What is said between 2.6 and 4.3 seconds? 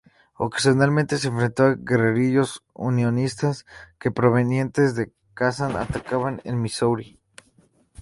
unionistas que